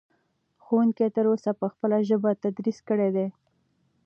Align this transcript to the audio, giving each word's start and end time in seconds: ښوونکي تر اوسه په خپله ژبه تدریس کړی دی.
ښوونکي 0.63 1.07
تر 1.15 1.25
اوسه 1.31 1.51
په 1.59 1.65
خپله 1.73 1.97
ژبه 2.09 2.31
تدریس 2.43 2.77
کړی 2.89 3.09
دی. 3.15 3.27